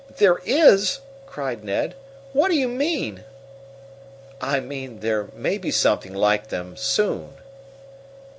[0.17, 1.93] "There is!" cried Ned.
[2.33, 3.23] "What do you mean?"
[4.41, 7.33] "I mean there may be something like them soon."